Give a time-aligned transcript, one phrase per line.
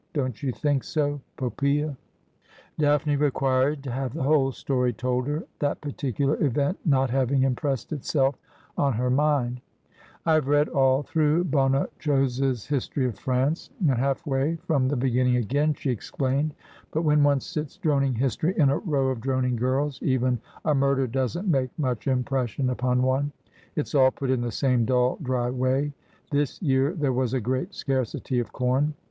[0.13, 1.95] 'Don't you think so, Poppsea?'
[2.79, 7.93] Daphne required to have the whole story told her; that particular event not having impressed
[7.93, 8.33] itself
[8.75, 9.61] on her mind.'
[10.25, 15.35] I have read all through Bonnechose's history of France, and half way from the beginning
[15.35, 16.55] again,' she explained.'
[16.91, 21.05] But when one sits droning history in a row of droning girls, even a murder
[21.05, 23.33] doesn't make much impression upon one.
[23.75, 25.93] It's all put in the same dull, dry way.
[26.31, 28.95] This year there was a great scarcity of corn.